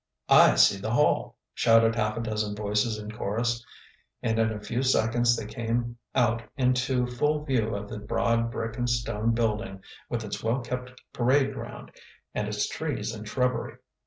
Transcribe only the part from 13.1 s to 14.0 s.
and shrubbery.